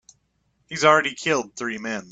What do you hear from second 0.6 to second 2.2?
He's already killed three men.